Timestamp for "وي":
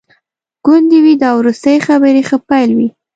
1.03-1.13, 2.77-2.87